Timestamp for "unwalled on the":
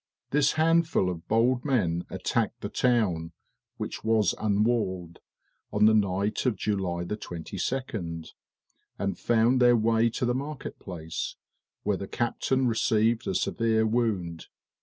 4.39-5.93